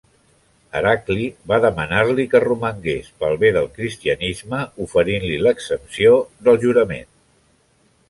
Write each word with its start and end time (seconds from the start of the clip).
Heracli 0.77 1.27
va 1.51 1.59
demanar-li 1.65 2.25
que 2.31 2.41
romangués 2.45 3.13
pel 3.21 3.39
bé 3.45 3.53
del 3.59 3.71
cristianisme 3.77 4.65
oferint-li 4.89 5.39
l'exempció 5.47 6.19
del 6.49 6.63
jurament. 6.69 7.11